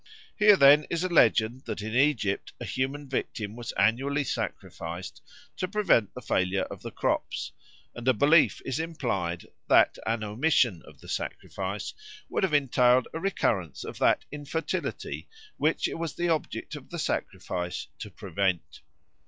Here 0.35 0.55
then 0.57 0.87
is 0.89 1.03
a 1.03 1.09
legend 1.13 1.65
that 1.65 1.83
in 1.83 1.93
Egypt 1.93 2.53
a 2.59 2.65
human 2.65 3.07
victim 3.07 3.55
was 3.55 3.71
annually 3.73 4.23
sacrificed 4.23 5.21
to 5.57 5.67
prevent 5.67 6.15
the 6.15 6.23
failure 6.23 6.63
of 6.71 6.81
the 6.81 6.89
crops, 6.89 7.51
and 7.93 8.07
a 8.07 8.13
belief 8.15 8.63
is 8.65 8.79
implied 8.79 9.45
that 9.67 9.99
an 10.07 10.23
omission 10.23 10.81
of 10.87 11.01
the 11.01 11.07
sacrifice 11.07 11.93
would 12.29 12.41
have 12.41 12.53
entailed 12.55 13.09
a 13.13 13.19
recurrence 13.19 13.83
of 13.83 13.99
that 13.99 14.25
infertility 14.31 15.29
which 15.57 15.87
it 15.87 15.99
was 15.99 16.15
the 16.15 16.29
object 16.29 16.75
of 16.75 16.89
the 16.89 16.97
sacrifice 16.97 17.85
to 17.99 18.09
prevent. 18.09 18.81